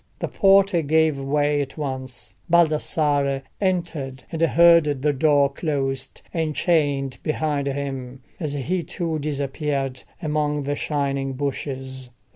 The 0.17 0.27
porter 0.27 0.81
gave 0.81 1.19
way 1.19 1.61
at 1.61 1.77
once, 1.77 2.33
Baldassarre 2.49 3.43
entered, 3.61 4.23
and 4.31 4.41
heard 4.41 4.85
the 5.03 5.13
door 5.13 5.47
closed 5.53 6.23
and 6.33 6.55
chained 6.55 7.19
behind 7.21 7.67
him, 7.67 8.23
as 8.39 8.53
he 8.53 8.81
too 8.81 9.19
disappeared 9.19 10.01
among 10.19 10.63
the 10.63 10.75
shining 10.75 11.33
bushes. 11.33 12.09